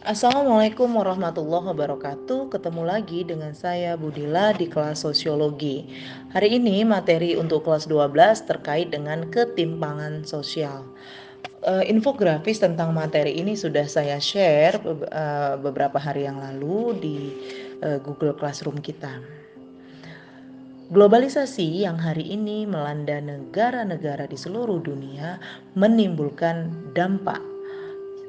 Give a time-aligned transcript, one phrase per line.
[0.00, 2.48] Assalamualaikum warahmatullahi wabarakatuh.
[2.48, 5.84] Ketemu lagi dengan saya Budila di kelas sosiologi.
[6.32, 10.88] Hari ini materi untuk kelas 12 terkait dengan ketimpangan sosial.
[11.60, 14.80] Uh, infografis tentang materi ini sudah saya share
[15.12, 17.18] uh, beberapa hari yang lalu di
[17.84, 19.20] uh, Google Classroom kita.
[20.96, 25.36] Globalisasi yang hari ini melanda negara-negara di seluruh dunia
[25.76, 27.49] menimbulkan dampak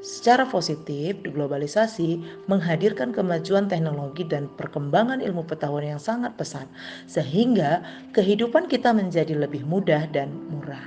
[0.01, 6.65] Secara positif, globalisasi menghadirkan kemajuan teknologi dan perkembangan ilmu pengetahuan yang sangat pesat,
[7.05, 7.85] sehingga
[8.17, 10.81] kehidupan kita menjadi lebih mudah dan murah.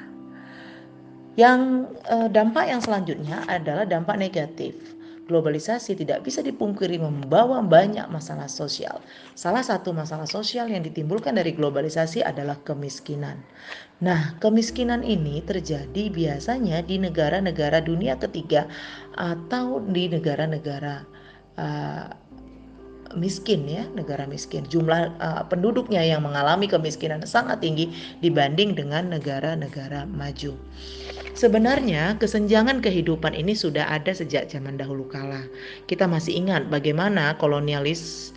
[1.39, 4.75] Yang eh, dampak yang selanjutnya adalah dampak negatif
[5.25, 9.01] globalisasi tidak bisa dipungkiri membawa banyak masalah sosial.
[9.33, 13.41] Salah satu masalah sosial yang ditimbulkan dari globalisasi adalah kemiskinan.
[14.05, 18.69] Nah, kemiskinan ini terjadi biasanya di negara-negara dunia ketiga
[19.17, 21.09] atau di negara-negara
[21.57, 22.07] uh,
[23.17, 24.67] miskin ya, negara miskin.
[24.69, 30.53] Jumlah uh, penduduknya yang mengalami kemiskinan sangat tinggi dibanding dengan negara-negara maju.
[31.35, 35.43] Sebenarnya kesenjangan kehidupan ini sudah ada sejak zaman dahulu kala.
[35.91, 38.31] Kita masih ingat bagaimana kolonialis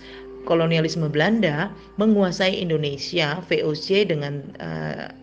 [0.49, 1.69] kolonialisme Belanda
[2.01, 5.13] menguasai Indonesia VOC dengan uh,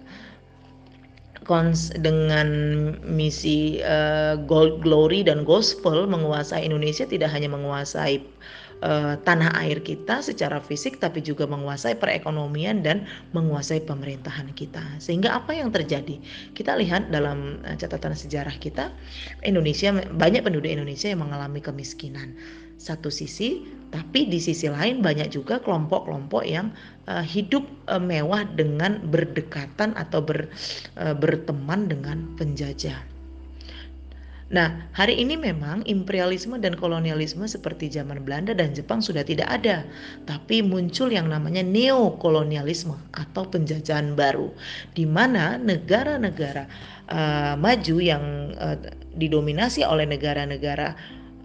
[1.44, 2.48] kons dengan
[3.04, 8.22] misi uh, gold glory dan gospel menguasai Indonesia tidak hanya menguasai
[8.84, 14.84] uh, tanah air kita secara fisik tapi juga menguasai perekonomian dan menguasai pemerintahan kita.
[15.00, 16.20] Sehingga apa yang terjadi?
[16.52, 18.92] Kita lihat dalam uh, catatan sejarah kita
[19.42, 22.36] Indonesia banyak penduduk Indonesia yang mengalami kemiskinan.
[22.74, 26.74] Satu sisi, tapi di sisi lain banyak juga kelompok-kelompok yang
[27.06, 30.50] uh, hidup uh, mewah dengan berdekatan atau ber,
[30.98, 33.13] uh, berteman dengan penjajah.
[34.54, 39.82] Nah, hari ini memang imperialisme dan kolonialisme seperti zaman Belanda dan Jepang sudah tidak ada,
[40.30, 44.54] tapi muncul yang namanya neokolonialisme atau penjajahan baru,
[44.94, 46.70] di mana negara-negara
[47.10, 48.78] uh, maju yang uh,
[49.18, 50.94] didominasi oleh negara-negara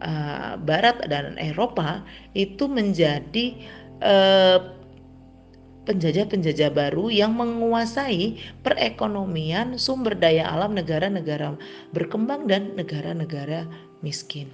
[0.05, 2.05] uh, Barat dan Eropa
[2.37, 3.57] itu menjadi
[4.05, 4.78] uh,
[5.89, 11.57] penjajah-penjajah baru yang menguasai perekonomian sumber daya alam negara-negara
[11.89, 13.65] berkembang dan negara-negara
[14.05, 14.45] miskin.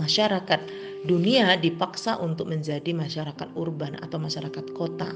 [0.00, 0.60] Masyarakat
[1.04, 5.12] dunia dipaksa untuk menjadi masyarakat urban atau masyarakat kota.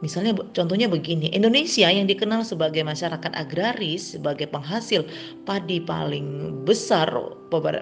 [0.00, 5.04] Misalnya contohnya begini, Indonesia yang dikenal sebagai masyarakat agraris, sebagai penghasil
[5.44, 7.12] padi paling besar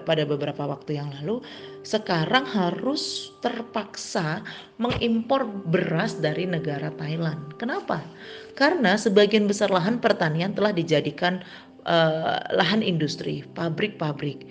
[0.03, 1.39] pada beberapa waktu yang lalu,
[1.87, 4.43] sekarang harus terpaksa
[4.83, 7.55] mengimpor beras dari negara Thailand.
[7.55, 8.03] Kenapa?
[8.59, 11.39] Karena sebagian besar lahan pertanian telah dijadikan
[11.87, 14.43] uh, lahan industri, pabrik-pabrik.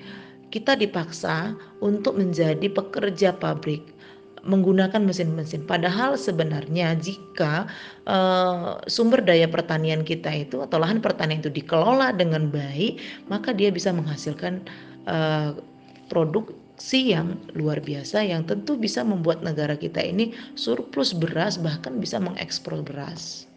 [0.49, 1.53] Kita dipaksa
[1.85, 3.98] untuk menjadi pekerja pabrik
[4.45, 5.67] menggunakan mesin-mesin.
[5.67, 7.67] Padahal sebenarnya jika
[8.07, 13.73] uh, sumber daya pertanian kita itu atau lahan pertanian itu dikelola dengan baik, maka dia
[13.73, 14.63] bisa menghasilkan
[15.11, 15.59] uh,
[16.07, 22.23] produksi yang luar biasa yang tentu bisa membuat negara kita ini surplus beras bahkan bisa
[22.23, 23.49] mengekspor beras.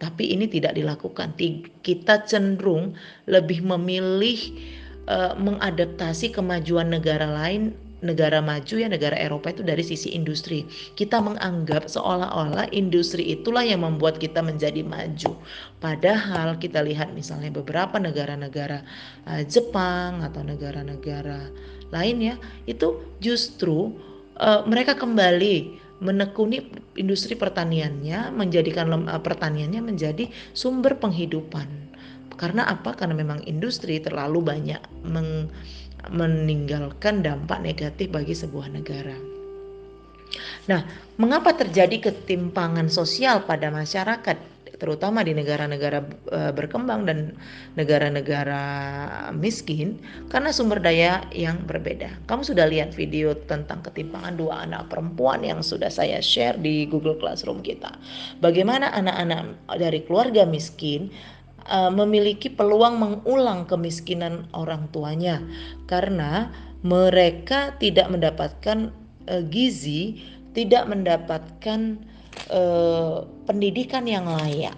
[0.00, 1.36] Tapi ini tidak dilakukan.
[1.84, 2.96] Kita cenderung
[3.28, 4.40] lebih memilih
[5.12, 10.64] uh, mengadaptasi kemajuan negara lain negara maju ya negara Eropa itu dari sisi industri.
[10.96, 15.36] Kita menganggap seolah-olah industri itulah yang membuat kita menjadi maju.
[15.80, 18.84] Padahal kita lihat misalnya beberapa negara-negara
[19.28, 21.52] uh, Jepang atau negara-negara
[21.90, 22.34] lain ya
[22.64, 23.92] itu justru
[24.40, 26.64] uh, mereka kembali menekuni
[26.96, 31.68] industri pertaniannya, menjadikan uh, pertaniannya menjadi sumber penghidupan.
[32.40, 32.96] Karena apa?
[32.96, 35.52] Karena memang industri terlalu banyak meng
[36.08, 39.16] meninggalkan dampak negatif bagi sebuah negara.
[40.70, 40.86] Nah,
[41.18, 44.38] mengapa terjadi ketimpangan sosial pada masyarakat,
[44.78, 46.00] terutama di negara-negara
[46.30, 47.34] e, berkembang dan
[47.74, 48.62] negara-negara
[49.34, 49.98] miskin?
[50.30, 52.14] Karena sumber daya yang berbeda.
[52.30, 57.18] Kamu sudah lihat video tentang ketimpangan dua anak perempuan yang sudah saya share di Google
[57.18, 57.90] Classroom kita.
[58.38, 61.10] Bagaimana anak-anak dari keluarga miskin
[61.70, 65.40] uh, memiliki peluang mengulang kemiskinan orang tuanya
[65.86, 66.50] karena
[66.82, 68.90] mereka tidak mendapatkan
[69.30, 70.20] uh, gizi,
[70.52, 71.96] tidak mendapatkan
[72.50, 74.76] uh, pendidikan yang layak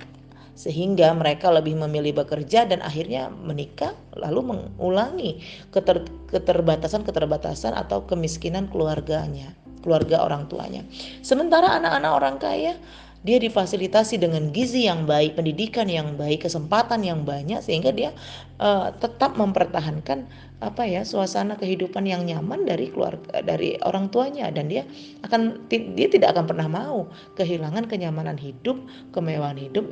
[0.53, 5.41] sehingga mereka lebih memilih bekerja dan akhirnya menikah lalu mengulangi
[5.73, 10.85] keter, keterbatasan-keterbatasan atau kemiskinan keluarganya, keluarga orang tuanya.
[11.25, 12.73] Sementara anak-anak orang kaya
[13.23, 18.11] dia difasilitasi dengan gizi yang baik, pendidikan yang baik, kesempatan yang banyak sehingga dia
[18.59, 20.27] uh, tetap mempertahankan
[20.63, 24.87] apa ya suasana kehidupan yang nyaman dari keluarga dari orang tuanya dan dia
[25.27, 28.79] akan dia tidak akan pernah mau kehilangan kenyamanan hidup,
[29.15, 29.87] kemewahan hidup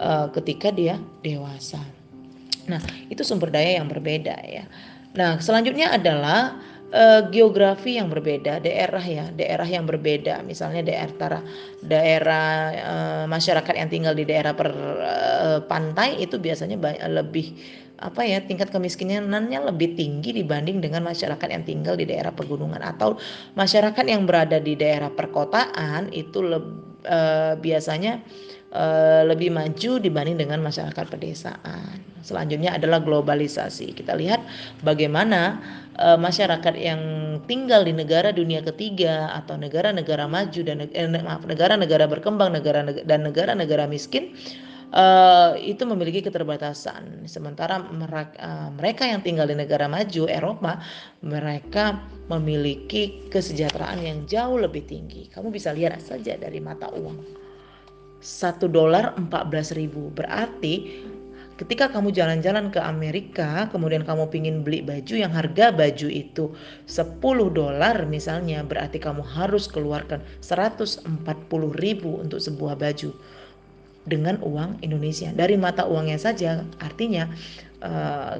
[0.00, 1.80] uh, ketika dia dewasa.
[2.64, 2.80] Nah,
[3.12, 4.64] itu sumber daya yang berbeda ya.
[5.14, 6.58] Nah, selanjutnya adalah
[6.94, 10.46] uh, geografi yang berbeda, daerah ya, daerah yang berbeda.
[10.46, 11.42] Misalnya daerah
[11.82, 17.46] daerah uh, masyarakat yang tinggal di daerah per uh, pantai itu biasanya banyak, lebih
[17.94, 23.14] apa ya tingkat kemiskinannya lebih tinggi dibanding dengan masyarakat yang tinggal di daerah pegunungan atau
[23.54, 28.18] masyarakat yang berada di daerah perkotaan itu uh, biasanya
[28.74, 32.02] uh, lebih maju dibanding dengan masyarakat pedesaan.
[32.24, 33.92] Selanjutnya adalah globalisasi.
[33.92, 34.40] Kita lihat
[34.80, 35.60] bagaimana
[35.98, 37.00] uh, masyarakat yang
[37.44, 43.20] tinggal di negara dunia ketiga atau negara-negara maju dan eh, maaf negara-negara berkembang negara dan
[43.26, 44.34] negara-negara miskin
[44.94, 47.26] uh, itu memiliki keterbatasan.
[47.26, 50.80] Sementara mereka, uh, mereka yang tinggal di negara maju Eropa,
[51.20, 51.98] mereka
[52.30, 55.28] memiliki kesejahteraan yang jauh lebih tinggi.
[55.28, 57.44] Kamu bisa lihat saja dari mata uang.
[58.24, 61.04] Satu dolar 14 ribu berarti
[61.54, 66.50] ketika kamu jalan-jalan ke Amerika, kemudian kamu pingin beli baju yang harga baju itu
[66.90, 67.22] 10
[67.54, 71.06] dolar misalnya, berarti kamu harus keluarkan 140
[71.78, 73.14] ribu untuk sebuah baju
[74.04, 75.30] dengan uang Indonesia.
[75.30, 77.30] Dari mata uangnya saja, artinya
[77.80, 78.36] uh,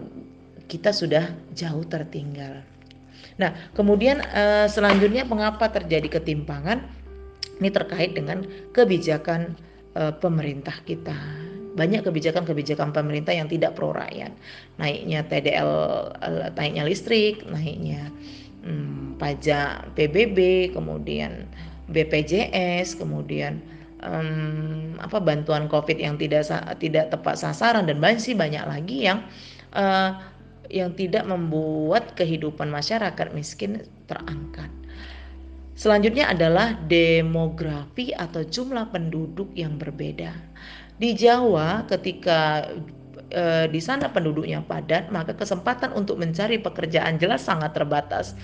[0.67, 2.67] kita sudah jauh tertinggal.
[3.39, 6.83] Nah, kemudian uh, selanjutnya mengapa terjadi ketimpangan?
[7.63, 8.43] Ini terkait dengan
[8.75, 9.55] kebijakan
[9.95, 11.15] uh, pemerintah kita
[11.75, 14.31] banyak kebijakan-kebijakan pemerintah yang tidak pro rakyat.
[14.79, 15.71] Naiknya TDL,
[16.23, 18.11] eh, naiknya listrik, naiknya
[18.63, 21.51] hmm, pajak PBB, kemudian
[21.91, 23.61] BPJS, kemudian
[24.01, 26.49] um, apa bantuan COVID yang tidak
[26.81, 29.25] tidak tepat sasaran dan masih banyak lagi yang
[29.77, 30.17] uh,
[30.73, 34.73] yang tidak membuat kehidupan masyarakat miskin terangkat.
[35.75, 40.31] Selanjutnya adalah demografi atau jumlah penduduk yang berbeda.
[40.95, 42.71] Di Jawa ketika
[43.35, 48.39] e, di sana penduduknya padat, maka kesempatan untuk mencari pekerjaan jelas sangat terbatas.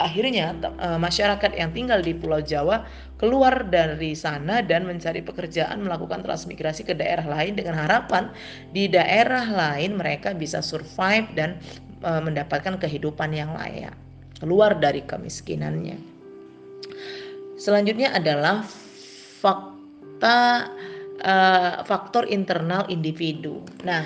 [0.00, 2.88] Akhirnya e, masyarakat yang tinggal di Pulau Jawa
[3.20, 8.32] keluar dari sana dan mencari pekerjaan melakukan transmigrasi ke daerah lain dengan harapan
[8.72, 11.60] di daerah lain mereka bisa survive dan
[12.00, 13.92] e, mendapatkan kehidupan yang layak,
[14.40, 16.00] keluar dari kemiskinannya.
[17.60, 18.64] Selanjutnya adalah
[19.44, 20.72] fakta
[21.24, 23.64] uh, faktor internal individu.
[23.84, 24.04] Nah,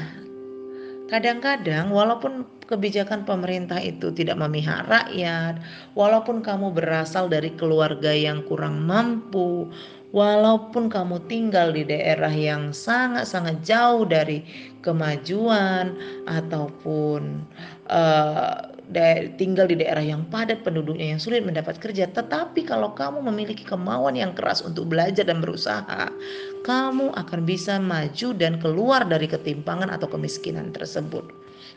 [1.09, 5.61] kadang-kadang walaupun kebijakan pemerintah itu tidak memihak rakyat,
[5.93, 9.69] walaupun kamu berasal dari keluarga yang kurang mampu,
[10.15, 14.47] walaupun kamu tinggal di daerah yang sangat-sangat jauh dari
[14.81, 15.99] kemajuan
[16.31, 17.43] ataupun
[17.91, 18.74] uh,
[19.41, 22.05] tinggal di daerah yang padat penduduknya yang sulit mendapat kerja.
[22.13, 26.13] Tetapi kalau kamu memiliki kemauan yang keras untuk belajar dan berusaha
[26.65, 31.25] kamu akan bisa maju dan keluar dari ketimpangan atau kemiskinan tersebut.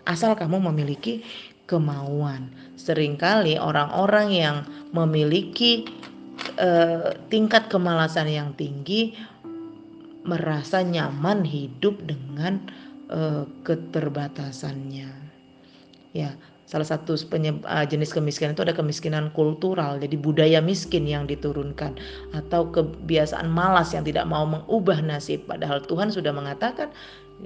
[0.08, 1.24] Asal kamu memiliki
[1.68, 2.52] kemauan.
[2.80, 4.58] Seringkali orang-orang yang
[4.96, 5.88] memiliki
[6.60, 9.16] uh, tingkat kemalasan yang tinggi
[10.24, 12.64] merasa nyaman hidup dengan
[13.12, 15.12] uh, keterbatasannya.
[16.16, 16.32] Ya
[16.68, 21.96] salah satu penyeb, uh, jenis kemiskinan itu ada kemiskinan kultural jadi budaya miskin yang diturunkan
[22.36, 26.92] atau kebiasaan malas yang tidak mau mengubah nasib padahal Tuhan sudah mengatakan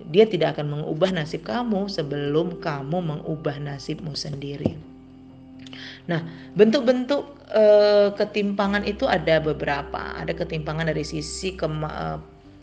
[0.09, 4.73] dia tidak akan mengubah nasib kamu sebelum kamu mengubah nasibmu sendiri
[6.09, 6.25] Nah,
[6.57, 7.21] bentuk-bentuk
[7.53, 10.17] uh, ketimpangan itu ada beberapa.
[10.17, 12.19] Ada ketimpangan dari sisi ke, uh,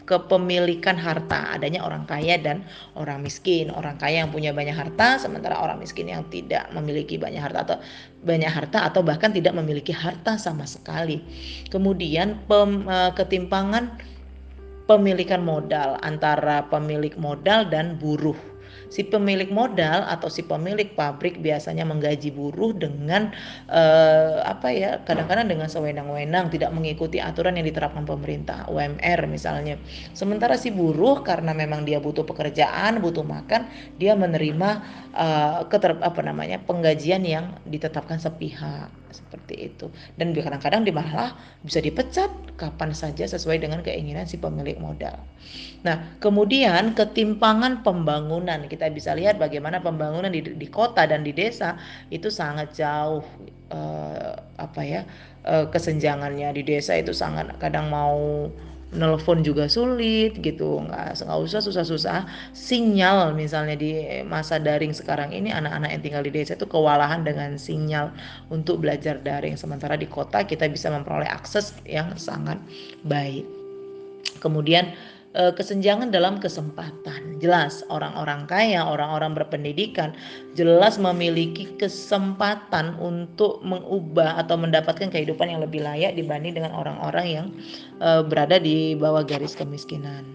[0.08, 2.64] kepemilikan harta, adanya orang kaya dan
[2.96, 3.68] orang miskin.
[3.68, 7.76] Orang kaya yang punya banyak harta sementara orang miskin yang tidak memiliki banyak harta atau
[8.24, 11.20] banyak harta atau bahkan tidak memiliki harta sama sekali.
[11.68, 14.00] Kemudian pem, eh, ketimpangan
[14.88, 18.47] pemilikan modal antara pemilik modal dan buruh
[18.88, 23.32] si pemilik modal atau si pemilik pabrik biasanya menggaji buruh dengan
[23.68, 29.76] uh, apa ya kadang-kadang dengan sewenang-wenang tidak mengikuti aturan yang diterapkan pemerintah UMR misalnya.
[30.16, 33.68] Sementara si buruh karena memang dia butuh pekerjaan butuh makan
[34.00, 34.68] dia menerima
[35.12, 39.86] uh, keter, apa namanya penggajian yang ditetapkan sepihak seperti itu
[40.16, 45.14] dan kadang-kadang malah bisa dipecat kapan saja sesuai dengan keinginan si pemilik modal.
[45.86, 51.78] Nah kemudian ketimpangan pembangunan kita bisa lihat bagaimana pembangunan di, di kota dan di desa
[52.10, 53.22] itu sangat jauh
[53.70, 55.00] uh, apa ya
[55.46, 58.50] uh, kesenjangannya di desa itu sangat kadang mau
[58.92, 60.80] nelfon juga sulit gitu.
[60.84, 62.18] Nggak nggak usah susah-susah.
[62.56, 67.60] Sinyal misalnya di masa daring sekarang ini anak-anak yang tinggal di desa itu kewalahan dengan
[67.60, 68.12] sinyal
[68.48, 69.60] untuk belajar daring.
[69.60, 72.56] Sementara di kota kita bisa memperoleh akses yang sangat
[73.04, 73.44] baik.
[74.38, 74.94] Kemudian
[75.36, 77.36] eh, kesenjangan dalam kesempatan.
[77.38, 80.16] Jelas orang-orang kaya, orang-orang berpendidikan
[80.58, 87.46] jelas memiliki kesempatan untuk mengubah atau mendapatkan kehidupan yang lebih layak dibanding dengan orang-orang yang
[88.02, 90.26] uh, berada di bawah garis kemiskinan.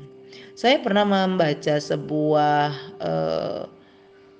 [0.55, 2.71] Saya pernah membaca sebuah
[3.03, 3.67] uh,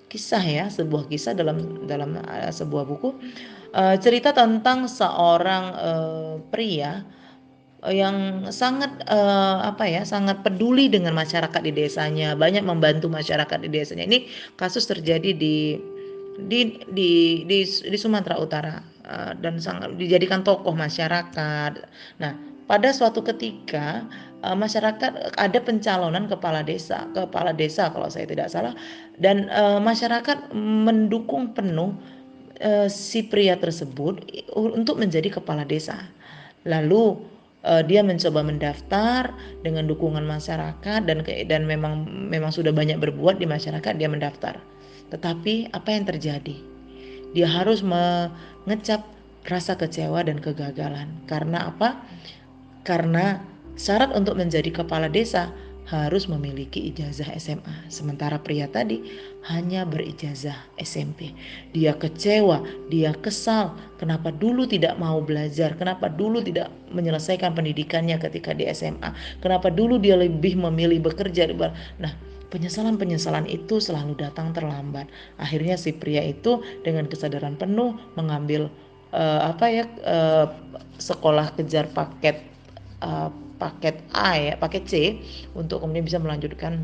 [0.07, 2.15] kisah ya, sebuah kisah dalam dalam
[2.53, 3.17] sebuah buku
[3.73, 5.73] cerita tentang seorang
[6.53, 7.01] pria
[7.91, 13.69] yang sangat uh, apa ya sangat peduli dengan masyarakat di desanya banyak membantu masyarakat di
[13.71, 14.07] desanya.
[14.07, 15.75] Ini kasus terjadi di
[16.47, 17.11] di di
[17.43, 21.73] di, di Sumatera Utara uh, dan sangat dijadikan tokoh masyarakat.
[22.23, 22.33] Nah
[22.71, 24.07] pada suatu ketika
[24.47, 28.71] uh, masyarakat ada pencalonan kepala desa kepala desa kalau saya tidak salah
[29.19, 31.91] dan uh, masyarakat mendukung penuh
[32.63, 34.23] uh, si pria tersebut
[34.55, 35.99] untuk menjadi kepala desa.
[36.63, 37.32] Lalu
[37.63, 39.31] uh, dia mencoba mendaftar
[39.63, 44.59] dengan dukungan masyarakat dan dan memang memang sudah banyak berbuat di masyarakat dia mendaftar.
[45.09, 46.57] Tetapi apa yang terjadi?
[47.33, 49.03] Dia harus mengecap
[49.47, 51.09] rasa kecewa dan kegagalan.
[51.25, 51.99] Karena apa?
[52.85, 53.41] Karena
[53.73, 55.49] syarat untuk menjadi kepala desa
[55.87, 57.87] harus memiliki ijazah SMA.
[57.91, 59.03] Sementara pria tadi
[59.51, 61.35] hanya berijazah SMP.
[61.75, 63.75] Dia kecewa, dia kesal.
[63.99, 65.75] Kenapa dulu tidak mau belajar?
[65.75, 69.11] Kenapa dulu tidak menyelesaikan pendidikannya ketika di SMA?
[69.43, 71.51] Kenapa dulu dia lebih memilih bekerja?
[71.99, 72.13] Nah,
[72.53, 75.09] penyesalan-penyesalan itu selalu datang terlambat.
[75.41, 78.69] Akhirnya si pria itu dengan kesadaran penuh mengambil
[79.09, 80.45] uh, apa ya uh,
[81.01, 82.45] sekolah kejar paket
[83.01, 84.93] uh, paket A ya, paket C
[85.53, 86.83] untuk kemudian bisa melanjutkan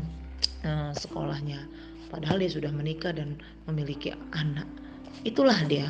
[0.64, 1.66] uh, sekolahnya.
[2.10, 3.38] Padahal dia sudah menikah dan
[3.70, 4.66] memiliki anak.
[5.22, 5.86] Itulah dia.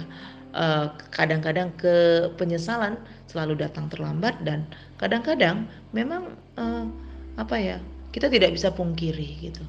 [0.50, 2.98] eh, kadang-kadang ke penyesalan
[3.30, 4.66] selalu datang terlambat dan
[4.98, 6.90] kadang-kadang memang uh,
[7.38, 7.78] apa ya
[8.10, 9.62] kita tidak bisa pungkiri gitu.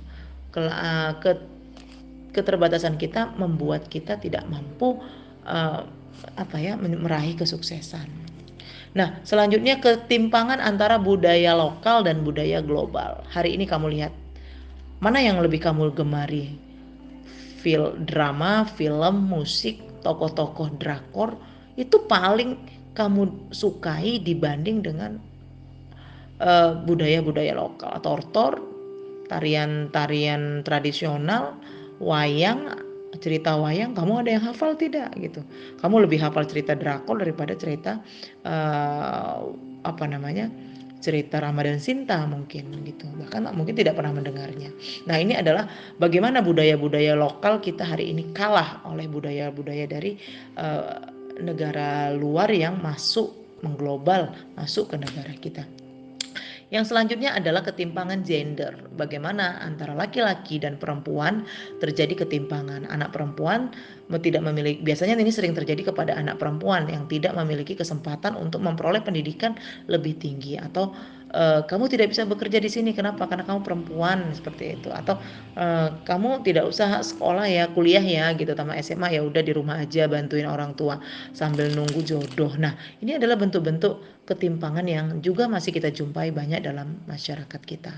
[0.50, 1.38] Ke, uh, ke
[2.34, 4.98] keterbatasan kita membuat kita tidak mampu
[5.46, 5.86] uh,
[6.36, 8.10] apa ya meraih kesuksesan.
[8.92, 13.24] Nah, selanjutnya ketimpangan antara budaya lokal dan budaya global.
[13.32, 14.12] Hari ini kamu lihat
[15.00, 16.60] mana yang lebih kamu gemari?
[17.64, 21.38] Fil drama, film, musik, tokoh-tokoh drakor
[21.80, 22.58] itu paling
[22.92, 25.16] kamu sukai dibanding dengan
[26.42, 28.60] eh, budaya-budaya uh, lokal, tortor,
[29.32, 31.56] tarian-tarian tradisional,
[32.04, 32.76] wayang
[33.20, 35.12] cerita wayang kamu ada yang hafal tidak?
[35.20, 35.44] Gitu.
[35.82, 38.00] Kamu lebih hafal cerita drakor daripada cerita
[38.48, 39.52] uh,
[39.82, 40.48] apa namanya
[41.02, 43.10] cerita Ramadan Sinta mungkin gitu.
[43.10, 44.70] Bahkan mungkin tidak pernah mendengarnya.
[45.10, 50.16] Nah ini adalah bagaimana budaya-budaya lokal kita hari ini kalah oleh budaya-budaya dari
[50.56, 51.02] uh,
[51.42, 55.64] negara luar yang masuk mengglobal masuk ke negara kita
[56.72, 58.72] yang selanjutnya adalah ketimpangan gender.
[58.96, 61.44] Bagaimana antara laki-laki dan perempuan
[61.84, 62.88] terjadi ketimpangan.
[62.88, 63.76] Anak perempuan
[64.24, 69.04] tidak memiliki biasanya ini sering terjadi kepada anak perempuan yang tidak memiliki kesempatan untuk memperoleh
[69.04, 69.60] pendidikan
[69.92, 70.96] lebih tinggi atau
[71.34, 72.92] uh, kamu tidak bisa bekerja di sini.
[72.92, 73.28] Kenapa?
[73.28, 74.90] Karena kamu perempuan seperti itu.
[74.92, 75.18] Atau
[75.58, 78.52] uh, kamu tidak usah sekolah ya kuliah ya gitu.
[78.54, 81.00] Sama SMA ya udah di rumah aja bantuin orang tua
[81.32, 82.54] sambil nunggu jodoh.
[82.60, 87.94] Nah ini adalah bentuk-bentuk ketimpangan yang juga masih kita jumpai banyak dalam masyarakat kita.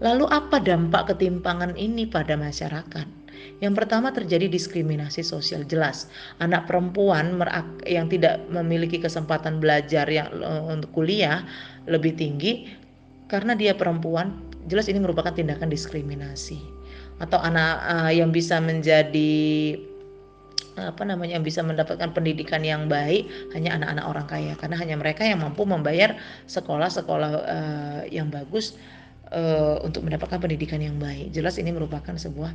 [0.00, 3.20] Lalu apa dampak ketimpangan ini pada masyarakat?
[3.60, 5.64] Yang pertama terjadi diskriminasi sosial.
[5.68, 6.08] Jelas.
[6.40, 7.36] Anak perempuan
[7.84, 11.44] yang tidak memiliki kesempatan belajar yang eh, untuk kuliah
[11.88, 12.80] lebih tinggi
[13.30, 16.58] karena dia perempuan, jelas ini merupakan tindakan diskriminasi.
[17.22, 19.78] Atau anak uh, yang bisa menjadi
[20.78, 25.26] apa namanya yang bisa mendapatkan pendidikan yang baik hanya anak-anak orang kaya karena hanya mereka
[25.26, 26.16] yang mampu membayar
[26.48, 28.78] sekolah-sekolah uh, yang bagus
[29.34, 31.30] uh, untuk mendapatkan pendidikan yang baik.
[31.30, 32.50] Jelas ini merupakan sebuah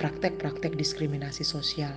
[0.00, 1.94] praktek-praktek uh, diskriminasi sosial.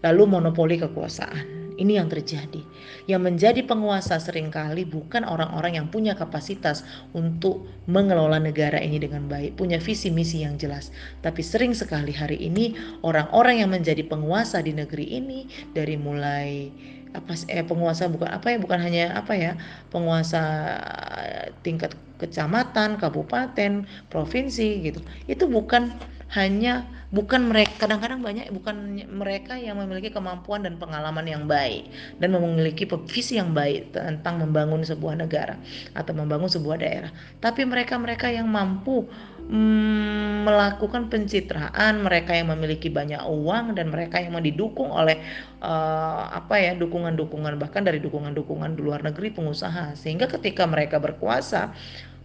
[0.00, 1.63] Lalu monopoli kekuasaan.
[1.74, 2.62] Ini yang terjadi.
[3.10, 9.26] Yang menjadi penguasa sering kali bukan orang-orang yang punya kapasitas untuk mengelola negara ini dengan
[9.26, 10.94] baik, punya visi misi yang jelas.
[11.26, 16.70] Tapi sering sekali hari ini orang-orang yang menjadi penguasa di negeri ini dari mulai
[17.14, 19.54] apa eh penguasa bukan apa ya bukan hanya apa ya
[19.94, 20.42] penguasa
[21.62, 25.00] tingkat kecamatan, kabupaten, provinsi gitu.
[25.26, 25.94] Itu bukan
[26.34, 26.82] hanya
[27.14, 31.86] bukan mereka kadang-kadang banyak bukan mereka yang memiliki kemampuan dan pengalaman yang baik
[32.18, 35.54] dan memiliki visi yang baik tentang membangun sebuah negara
[35.94, 37.14] atau membangun sebuah daerah.
[37.38, 39.06] Tapi mereka-mereka yang mampu
[39.46, 45.22] mm, melakukan pencitraan mereka yang memiliki banyak uang dan mereka yang didukung oleh
[45.62, 49.94] uh, apa ya dukungan-dukungan bahkan dari dukungan-dukungan luar negeri pengusaha.
[49.94, 51.70] Sehingga ketika mereka berkuasa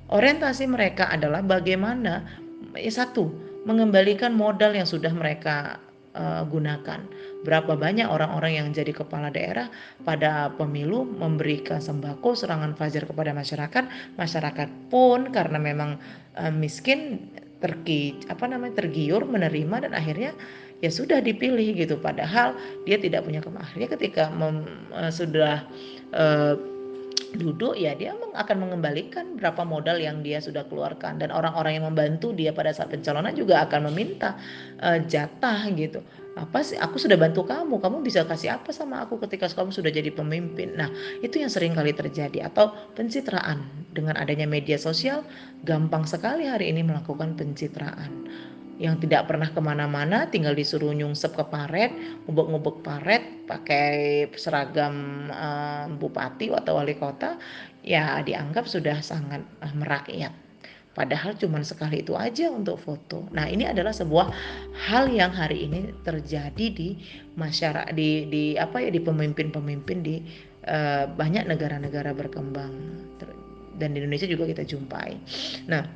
[0.10, 2.25] orientasi mereka adalah bagaimana
[2.74, 5.78] ya satu mengembalikan modal yang sudah mereka
[6.18, 7.06] uh, gunakan.
[7.46, 9.70] Berapa banyak orang-orang yang jadi kepala daerah
[10.02, 16.02] pada pemilu memberikan sembako serangan fajar kepada masyarakat, masyarakat pun karena memang
[16.34, 17.30] uh, miskin
[17.62, 20.32] terki apa namanya tergiur menerima dan akhirnya
[20.82, 22.02] ya sudah dipilih gitu.
[22.02, 22.58] Padahal
[22.90, 25.64] dia tidak punya kemahirnya ketika mem, uh, sudah
[26.18, 26.58] uh,
[27.36, 31.22] duduk ya dia akan mengembalikan berapa modal yang dia sudah keluarkan.
[31.22, 34.38] Dan orang-orang yang membantu dia pada saat pencalonan juga akan meminta
[34.82, 36.02] uh, jatah gitu.
[36.40, 36.80] Apa sih?
[36.80, 37.78] Aku sudah bantu kamu.
[37.78, 40.74] Kamu bisa kasih apa sama aku ketika kamu sudah jadi pemimpin?
[40.74, 42.48] Nah itu yang sering kali terjadi.
[42.48, 43.66] Atau pencitraan.
[43.90, 45.26] Dengan adanya media sosial
[45.66, 48.30] gampang sekali hari ini melakukan pencitraan
[48.80, 51.92] yang tidak pernah ke mana-mana tinggal disuruh nyungsep ke paret
[52.26, 57.36] ngubek-ngubek paret pakai seragam uh, bupati atau wali kota
[57.84, 60.32] ya dianggap sudah sangat uh, merakyat.
[60.96, 63.24] Padahal cuma sekali itu aja untuk foto.
[63.32, 64.32] Nah ini adalah sebuah
[64.90, 66.98] hal yang hari ini terjadi di
[67.40, 70.20] masyarakat di di apa ya di pemimpin-pemimpin di
[70.68, 72.74] uh, banyak negara-negara berkembang.
[73.80, 75.16] Dan di Indonesia juga kita jumpai.
[75.72, 75.88] Nah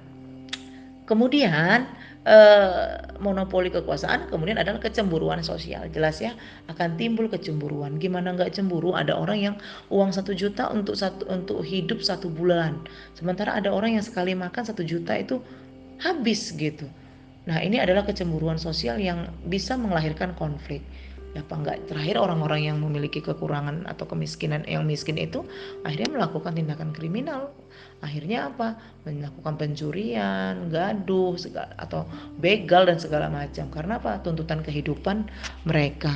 [1.04, 1.84] kemudian
[2.24, 5.88] eh, monopoli kekuasaan kemudian adalah kecemburuan sosial.
[5.92, 6.36] Jelas ya
[6.72, 8.00] akan timbul kecemburuan.
[8.00, 8.96] Gimana nggak cemburu?
[8.96, 9.56] Ada orang yang
[9.92, 12.80] uang satu juta untuk satu untuk hidup satu bulan.
[13.15, 15.39] Sementara ada orang yang sekali makan satu juta itu
[16.00, 16.88] habis gitu.
[17.44, 20.84] Nah ini adalah kecemburuan sosial yang bisa melahirkan konflik.
[21.34, 25.42] Ya apa enggak terakhir orang-orang yang memiliki kekurangan atau kemiskinan yang miskin itu
[25.82, 27.50] akhirnya melakukan tindakan kriminal
[28.03, 28.75] akhirnya apa?
[29.08, 32.03] Melakukan pencurian gaduh segala atau
[32.38, 33.72] begal dan segala macam.
[33.72, 34.20] Karena apa?
[34.20, 35.30] Tuntutan kehidupan
[35.63, 36.13] mereka.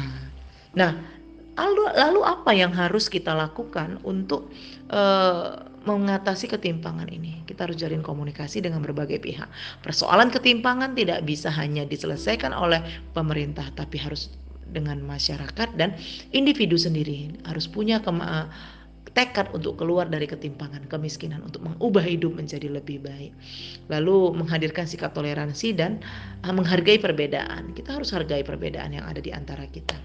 [0.76, 0.96] Nah
[1.58, 4.54] lalu lalu apa yang harus kita lakukan untuk
[4.94, 7.42] uh, mengatasi ketimpangan ini?
[7.48, 9.48] Kita harus jalin komunikasi dengan berbagai pihak.
[9.80, 12.84] Persoalan ketimpangan tidak bisa hanya diselesaikan oleh
[13.16, 14.28] pemerintah tapi harus
[14.68, 15.96] dengan masyarakat dan
[16.36, 17.32] individu sendiri.
[17.48, 18.52] Harus punya kema
[19.18, 23.34] tekad untuk keluar dari ketimpangan kemiskinan untuk mengubah hidup menjadi lebih baik.
[23.90, 25.98] Lalu menghadirkan sikap toleransi dan
[26.46, 27.74] uh, menghargai perbedaan.
[27.74, 29.98] Kita harus hargai perbedaan yang ada di antara kita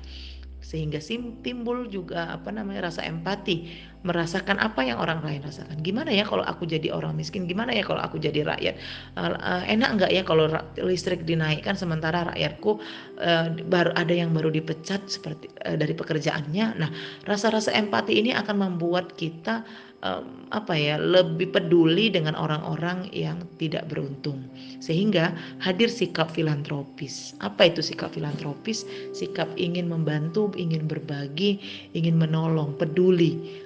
[0.72, 1.04] sehingga
[1.44, 3.68] timbul juga apa namanya rasa empati
[4.08, 5.78] merasakan apa yang orang lain rasakan.
[5.85, 7.44] Gimana ya kalau aku jadi orang miskin?
[7.44, 8.80] Gimana ya kalau aku jadi rakyat?
[9.20, 10.48] Uh, enak nggak ya kalau
[10.80, 12.80] listrik dinaikkan sementara rakyatku
[13.20, 16.66] uh, baru ada yang baru dipecat seperti uh, dari pekerjaannya?
[16.80, 16.88] Nah
[17.28, 19.68] rasa-rasa empati ini akan membuat kita
[20.02, 24.44] um, apa ya lebih peduli dengan orang-orang yang tidak beruntung.
[24.82, 27.32] Sehingga hadir sikap filantropis.
[27.40, 28.84] Apa itu sikap filantropis?
[29.16, 31.62] Sikap ingin membantu ingin berbagi
[31.96, 33.62] ingin menolong peduli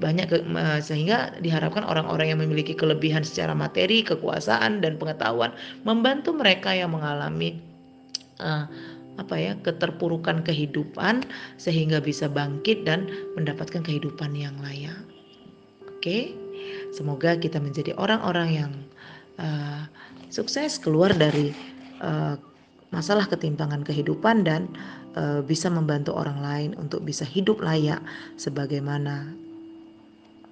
[0.00, 0.40] banyak ke,
[0.80, 5.52] sehingga diharapkan orang-orang yang memiliki kelebihan secara materi kekuasaan dan pengetahuan
[5.84, 7.60] membantu mereka yang mengalami
[8.40, 8.64] uh,
[9.20, 11.28] apa ya keterpurukan kehidupan
[11.60, 13.04] sehingga bisa bangkit dan
[13.36, 14.96] mendapatkan kehidupan yang layak
[16.04, 16.36] Oke,
[16.92, 18.72] semoga kita menjadi orang-orang yang
[19.40, 19.88] uh,
[20.28, 21.56] sukses keluar dari
[22.04, 22.36] uh,
[22.92, 24.68] masalah ketimpangan kehidupan dan
[25.16, 28.04] uh, bisa membantu orang lain untuk bisa hidup layak
[28.36, 29.32] sebagaimana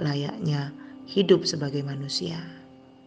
[0.00, 0.72] layaknya
[1.04, 2.40] hidup sebagai manusia.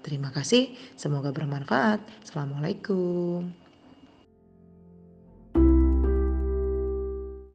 [0.06, 1.98] Terima kasih, semoga bermanfaat.
[2.30, 3.65] Assalamualaikum.